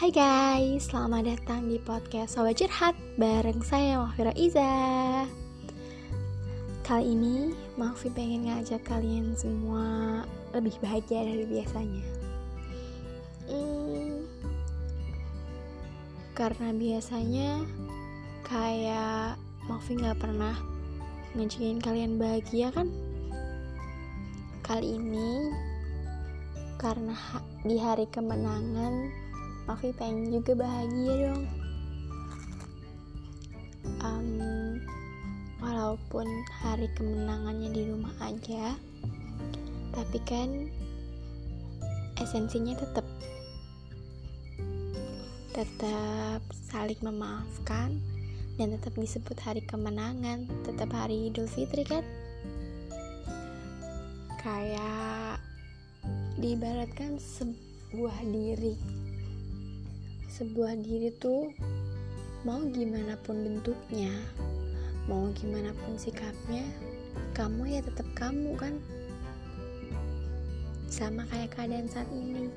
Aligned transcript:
Hai 0.00 0.08
guys, 0.16 0.88
selamat 0.88 1.28
datang 1.28 1.68
di 1.68 1.76
podcast 1.76 2.32
Sobat 2.32 2.56
Curhat 2.56 2.96
bareng 3.20 3.60
saya 3.60 4.00
Mahfira 4.00 4.32
Iza. 4.32 4.72
Kali 6.80 7.12
ini 7.12 7.52
Mahfi 7.76 8.08
pengen 8.08 8.48
ngajak 8.48 8.80
kalian 8.88 9.36
semua 9.36 10.24
lebih 10.56 10.72
bahagia 10.80 11.20
dari 11.20 11.44
biasanya. 11.44 12.04
Hmm, 13.44 14.24
Karena 16.32 16.72
biasanya 16.72 17.60
kayak 18.48 19.36
Mahfi 19.68 20.00
gak 20.00 20.16
pernah 20.16 20.56
ngajakin 21.36 21.76
kalian 21.76 22.16
bahagia 22.16 22.72
kan? 22.72 22.88
Kali 24.64 24.96
ini 24.96 25.52
karena 26.80 27.12
di 27.68 27.76
hari 27.76 28.08
kemenangan 28.08 29.19
Mafi 29.70 29.94
pengen 29.94 30.34
juga 30.34 30.66
bahagia 30.66 31.30
dong. 31.30 31.46
Um, 34.02 34.82
walaupun 35.62 36.26
hari 36.58 36.90
kemenangannya 36.98 37.70
di 37.70 37.86
rumah 37.86 38.10
aja 38.18 38.74
tapi 39.94 40.18
kan 40.26 40.66
esensinya 42.18 42.74
tetap 42.82 43.06
tetap 45.54 46.42
saling 46.50 46.98
memaafkan 47.06 47.94
dan 48.58 48.74
tetap 48.74 48.98
disebut 48.98 49.38
hari 49.38 49.62
kemenangan 49.62 50.50
tetap 50.66 50.90
hari 50.90 51.30
Idul 51.30 51.46
Fitri 51.46 51.86
kan? 51.86 52.02
Kayak 54.34 55.38
diibaratkan 56.42 57.22
sebuah 57.22 58.18
diri 58.26 58.99
sebuah 60.40 60.72
diri 60.80 61.12
tuh 61.20 61.52
mau 62.48 62.64
gimana 62.72 63.12
pun 63.20 63.44
bentuknya 63.44 64.08
mau 65.04 65.28
gimana 65.36 65.68
pun 65.76 66.00
sikapnya 66.00 66.64
kamu 67.36 67.76
ya 67.76 67.80
tetap 67.84 68.08
kamu 68.16 68.56
kan. 68.56 68.74
Sama 70.88 71.28
kayak 71.28 71.52
keadaan 71.52 71.92
saat 71.92 72.08
ini. 72.08 72.48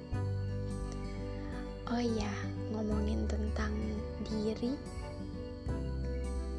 Oh 1.92 2.00
iya 2.00 2.32
ngomongin 2.72 3.28
tentang 3.28 3.76
diri 4.32 4.80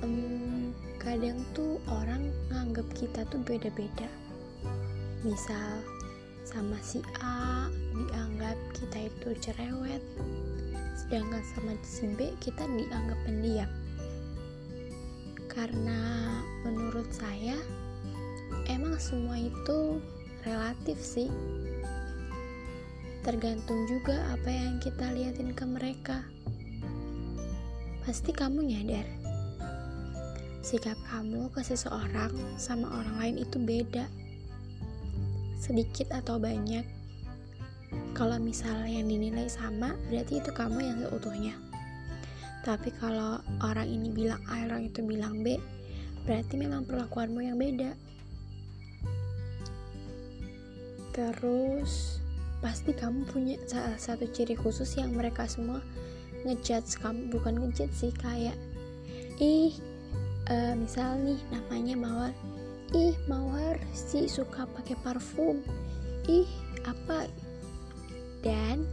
um, 0.05 0.77
kadang 1.00 1.41
tuh 1.56 1.80
orang 1.89 2.28
nganggap 2.52 2.84
kita 2.92 3.25
tuh 3.33 3.41
beda-beda. 3.42 4.12
Misal 5.25 5.80
sama 6.45 6.77
si 6.84 7.00
A 7.25 7.72
dianggap 7.97 8.61
kita 8.77 9.08
itu 9.08 9.28
cerewet 9.41 10.05
sedangkan 10.94 11.42
sama 11.42 11.74
si 11.82 12.06
kita 12.40 12.64
dianggap 12.64 13.18
pendiam. 13.26 13.70
Karena 15.50 16.00
menurut 16.62 17.10
saya 17.10 17.58
emang 18.70 18.98
semua 19.02 19.38
itu 19.38 19.98
relatif 20.46 20.98
sih. 20.98 21.30
Tergantung 23.26 23.84
juga 23.90 24.18
apa 24.30 24.50
yang 24.50 24.78
kita 24.78 25.10
liatin 25.10 25.52
ke 25.52 25.64
mereka. 25.66 26.22
Pasti 28.04 28.32
kamu 28.32 28.62
nyadar 28.68 29.24
sikap 30.64 30.96
kamu 31.12 31.52
ke 31.52 31.60
seseorang 31.60 32.32
sama 32.56 32.88
orang 32.88 33.20
lain 33.20 33.36
itu 33.44 33.60
beda. 33.60 34.08
Sedikit 35.60 36.08
atau 36.08 36.40
banyak 36.40 37.03
kalau 38.14 38.38
misalnya 38.38 39.02
yang 39.02 39.10
dinilai 39.10 39.50
sama 39.50 39.92
berarti 40.08 40.38
itu 40.40 40.50
kamu 40.54 40.78
yang 40.80 40.98
seutuhnya 41.02 41.54
tapi 42.64 42.88
kalau 42.96 43.44
orang 43.60 43.84
ini 43.84 44.08
bilang 44.08 44.40
A 44.48 44.64
orang 44.64 44.89
itu 44.89 45.05
bilang 45.05 45.44
B 45.44 45.61
berarti 46.24 46.56
memang 46.56 46.89
perlakuanmu 46.89 47.44
yang 47.44 47.61
beda. 47.61 47.92
Terus 51.12 52.18
pasti 52.64 52.96
kamu 52.96 53.28
punya 53.28 53.61
salah 53.68 54.00
satu 54.00 54.24
ciri 54.33 54.56
khusus 54.56 54.96
yang 54.96 55.12
mereka 55.12 55.44
semua 55.44 55.84
ngejudge 56.48 56.96
kamu 57.05 57.28
bukan 57.28 57.60
ngejudge 57.60 57.92
sih 57.92 58.12
kayak 58.16 58.56
ih 59.36 59.77
uh, 60.48 60.72
misal 60.72 61.20
nih 61.20 61.39
namanya 61.52 61.94
Mawar. 62.00 62.34
Ih 62.94 63.16
mawar 63.27 63.77
si 63.92 64.24
suka 64.30 64.64
pakai 64.70 64.96
parfum. 65.05 65.60
Ih 66.24 66.48
apa 66.89 67.28
dan 68.44 68.84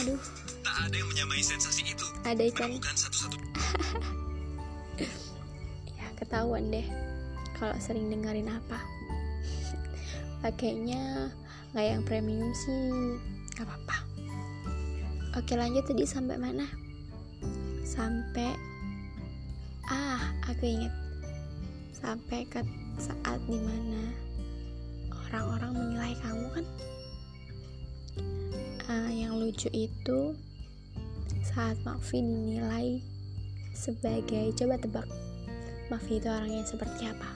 aduh 0.00 0.16
tak 0.64 0.88
ada 0.88 0.94
yang 0.96 1.08
menyamai 1.12 1.44
sensasi 1.44 1.92
itu. 1.92 2.06
Ada 2.24 2.42
ikan. 2.48 2.80
Satu-satu. 2.80 3.36
Ya 5.96 6.08
ketahuan 6.16 6.68
deh 6.72 6.84
kalau 7.56 7.76
sering 7.80 8.08
dengerin 8.08 8.48
apa. 8.48 8.80
Pakainya 10.40 11.28
nggak 11.72 11.84
yang 11.84 12.02
premium 12.04 12.52
sih 12.56 13.16
nggak 13.56 13.68
apa-apa. 13.68 13.96
Oke 15.36 15.56
lanjut 15.56 15.84
tadi 15.84 16.04
sampai 16.08 16.40
mana? 16.40 16.64
Sampai 17.84 18.56
ah 19.88 20.20
aku 20.48 20.64
inget 20.64 20.94
sampai 21.92 22.48
ke 22.48 22.64
saat 22.96 23.40
di 23.44 23.60
mana 23.60 24.12
orang-orang 25.28 25.72
menilai 25.76 26.14
kamu 26.24 26.46
kan 26.52 26.64
uh, 28.88 29.10
yang 29.10 29.36
lucu 29.36 29.68
itu 29.72 30.36
saat 31.40 31.80
Mafi 31.82 32.22
dinilai 32.22 33.00
sebagai 33.74 34.54
coba 34.54 34.76
tebak 34.76 35.08
Mafi 35.90 36.22
itu 36.22 36.30
orangnya 36.30 36.62
seperti 36.62 37.10
apa? 37.10 37.26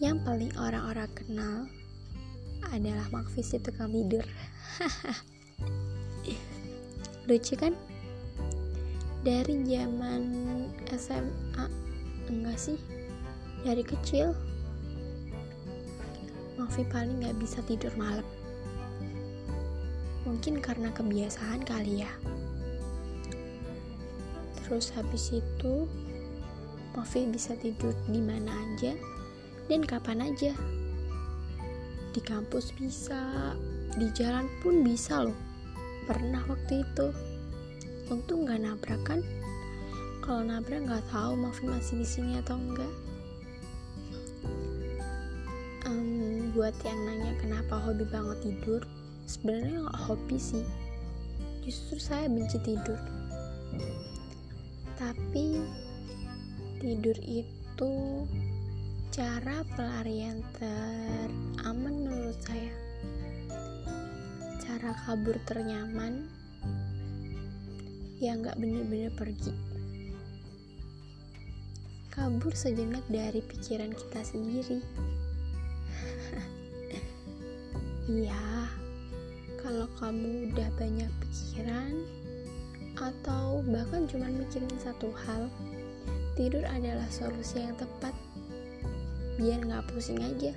Yang 0.00 0.24
paling 0.24 0.52
orang-orang 0.56 1.12
kenal 1.12 1.68
adalah 2.72 3.04
Mafi 3.12 3.44
itu 3.44 3.60
tukang 3.60 3.92
tidur. 3.92 4.24
Lucu 7.28 7.54
kan? 7.60 7.76
Dari 9.22 9.54
zaman 9.68 10.22
SMA 10.96 11.66
enggak 12.32 12.56
sih? 12.56 12.80
Dari 13.60 13.84
kecil 13.84 14.32
Mafi 16.56 16.80
paling 16.88 17.20
nggak 17.20 17.36
bisa 17.36 17.60
tidur 17.68 17.92
malam 18.00 18.24
mungkin 20.32 20.64
karena 20.64 20.88
kebiasaan 20.96 21.60
kali 21.68 22.00
ya. 22.00 22.12
Terus 24.64 24.88
habis 24.96 25.28
itu 25.28 25.84
Mafi 26.96 27.28
bisa 27.28 27.52
tidur 27.60 27.92
di 28.08 28.16
mana 28.16 28.48
aja 28.48 28.96
dan 29.68 29.84
kapan 29.84 30.32
aja. 30.32 30.56
Di 32.16 32.20
kampus 32.24 32.72
bisa 32.80 33.52
di 34.00 34.08
jalan 34.16 34.48
pun 34.64 34.80
bisa 34.80 35.28
loh. 35.28 35.36
Pernah 36.08 36.40
waktu 36.48 36.80
itu. 36.80 37.12
Untung 38.08 38.48
nggak 38.48 38.64
nabrak 38.64 39.00
kan? 39.04 39.20
Kalau 40.24 40.40
nabrak 40.40 40.88
nggak 40.88 41.04
tahu 41.12 41.36
Mafi 41.36 41.68
masih 41.68 42.00
di 42.00 42.08
sini 42.08 42.32
atau 42.40 42.56
enggak 42.56 42.92
um, 45.88 46.52
buat 46.56 46.74
yang 46.84 47.00
nanya 47.04 47.32
kenapa 47.40 47.76
hobi 47.80 48.04
banget 48.08 48.38
tidur 48.44 48.82
sebenarnya 49.32 49.88
nggak 49.88 50.02
hobi 50.04 50.36
sih. 50.36 50.66
Justru 51.64 51.96
saya 51.96 52.28
benci 52.28 52.60
tidur. 52.60 53.00
Tapi 55.00 55.64
tidur 56.76 57.16
itu 57.24 57.92
cara 59.08 59.64
pelarian 59.72 60.44
teraman 60.60 61.94
menurut 62.04 62.36
saya. 62.44 62.72
Cara 64.60 64.92
kabur 65.08 65.40
ternyaman 65.48 66.28
yang 68.20 68.44
nggak 68.44 68.60
bener-bener 68.60 69.10
pergi. 69.16 69.54
Kabur 72.12 72.52
sejenak 72.52 73.02
dari 73.08 73.40
pikiran 73.40 73.96
kita 73.96 74.20
sendiri. 74.20 74.78
Iya, 78.02 78.51
kamu 80.00 80.52
udah 80.52 80.68
banyak 80.78 81.10
pikiran 81.20 81.92
atau 82.96 83.64
bahkan 83.66 84.04
cuma 84.08 84.28
mikirin 84.28 84.72
satu 84.78 85.08
hal, 85.24 85.48
tidur 86.36 86.62
adalah 86.68 87.08
solusi 87.08 87.64
yang 87.64 87.76
tepat. 87.76 88.12
Biar 89.40 89.64
nggak 89.64 89.88
pusing 89.90 90.20
aja. 90.20 90.52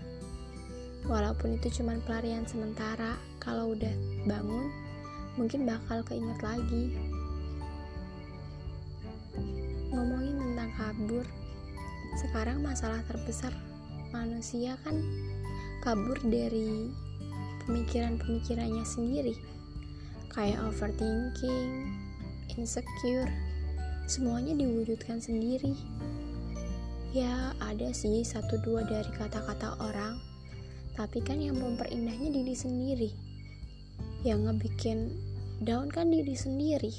Walaupun 1.06 1.62
itu 1.62 1.82
cuma 1.82 1.96
pelarian 2.04 2.44
sementara, 2.50 3.16
kalau 3.38 3.78
udah 3.78 3.94
bangun, 4.26 4.68
mungkin 5.38 5.70
bakal 5.70 6.02
keinget 6.02 6.40
lagi. 6.42 6.98
Ngomongin 9.94 10.36
tentang 10.42 10.72
kabur, 10.76 11.26
sekarang 12.20 12.64
masalah 12.66 13.00
terbesar 13.06 13.54
manusia 14.10 14.80
kan 14.82 14.98
kabur 15.86 16.18
dari 16.26 16.90
pemikiran-pemikirannya 17.66 18.86
sendiri 18.86 19.36
kayak 20.36 20.60
overthinking, 20.68 21.96
insecure, 22.60 23.32
semuanya 24.04 24.52
diwujudkan 24.60 25.24
sendiri. 25.24 25.72
Ya, 27.16 27.56
ada 27.64 27.96
sih 27.96 28.20
satu 28.28 28.60
dua 28.60 28.84
dari 28.84 29.08
kata-kata 29.16 29.80
orang, 29.80 30.20
tapi 31.00 31.24
kan 31.24 31.40
yang 31.40 31.56
memperindahnya 31.56 32.36
diri 32.36 32.52
sendiri. 32.52 33.10
Yang 34.28 34.40
ngebikin 34.52 35.00
down 35.64 35.88
kan 35.88 36.12
diri 36.12 36.36
sendiri. 36.36 36.92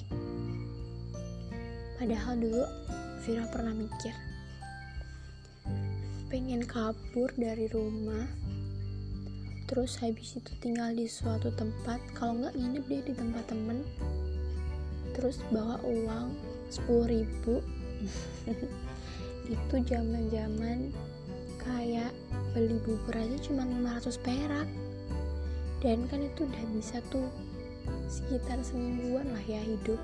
Padahal 2.01 2.41
dulu 2.41 2.65
Vira 3.21 3.45
pernah 3.53 3.75
mikir, 3.75 4.15
pengen 6.33 6.63
kabur 6.63 7.29
dari 7.37 7.67
rumah, 7.69 8.25
terus 9.67 9.99
habis 9.99 10.39
itu 10.39 10.53
tinggal 10.63 10.95
di 10.95 11.11
suatu 11.11 11.51
tempat, 11.55 11.99
kalau 12.15 12.39
nggak 12.39 12.55
nginep 12.55 12.85
deh 12.87 13.03
di 13.11 13.15
tempat 13.15 13.45
temen, 13.51 13.83
terus 15.15 15.43
bawa 15.51 15.79
uang 15.83 16.35
10 16.71 17.13
ribu. 17.13 17.63
Itu 19.47 19.79
zaman 19.87 20.27
zaman 20.27 20.91
kayak 21.63 22.11
beli 22.51 22.79
bubur 22.83 23.15
aja 23.15 23.37
cuma 23.47 23.63
500 23.63 24.19
perak. 24.27 24.69
Dan 25.79 26.09
kan 26.11 26.25
itu 26.25 26.49
udah 26.49 26.65
bisa 26.75 26.99
tuh 27.15 27.31
sekitar 28.11 28.59
semingguan 28.67 29.29
lah 29.31 29.45
ya 29.47 29.63
hidup. 29.63 30.01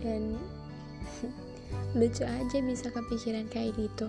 Dan 0.00 0.40
lucu 1.98 2.24
aja 2.24 2.58
bisa 2.64 2.88
kepikiran 2.88 3.44
kayak 3.52 3.76
gitu. 3.76 4.08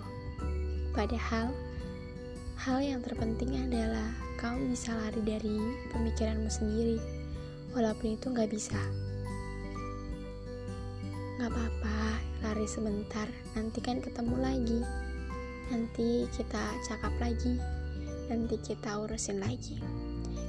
Padahal 0.95 1.51
hal 2.57 2.81
yang 2.81 3.05
terpenting 3.05 3.53
adalah 3.69 4.09
kamu 4.41 4.73
bisa 4.73 4.89
lari 4.97 5.21
dari 5.21 5.57
pemikiranmu 5.93 6.49
sendiri 6.49 6.97
walaupun 7.77 8.17
itu 8.17 8.33
nggak 8.33 8.49
bisa. 8.49 8.77
Nggak 11.37 11.53
apa-apa 11.53 11.97
lari 12.41 12.65
sebentar 12.65 13.29
nanti 13.53 13.77
kan 13.77 14.01
ketemu 14.01 14.35
lagi. 14.41 14.81
Nanti 15.69 16.25
kita 16.33 16.63
cakap 16.81 17.13
lagi 17.21 17.61
nanti 18.25 18.57
kita 18.57 19.05
urusin 19.05 19.37
lagi. 19.37 19.77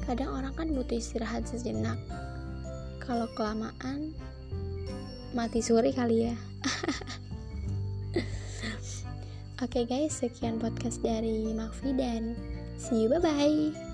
Kadang 0.08 0.32
orang 0.32 0.56
kan 0.56 0.72
butuh 0.72 0.96
istirahat 0.96 1.44
sejenak. 1.44 2.00
Kalau 3.04 3.28
kelamaan 3.36 4.16
mati 5.36 5.60
suri 5.60 5.92
kali 5.92 6.32
ya 6.32 6.36
Oke 9.58 9.82
okay 9.82 10.06
guys, 10.06 10.22
sekian 10.22 10.62
podcast 10.62 11.02
dari 11.02 11.50
Makfi 11.50 11.90
dan 11.98 12.38
see 12.78 13.02
you 13.02 13.10
bye 13.10 13.18
bye. 13.18 13.87